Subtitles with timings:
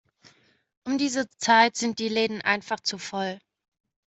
[0.83, 3.37] Um diese Zeit sind die Läden einfach zu voll.